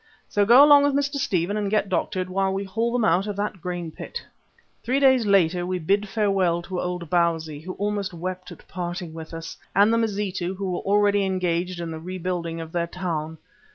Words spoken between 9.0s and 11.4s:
with us, and the Mazitu, who were already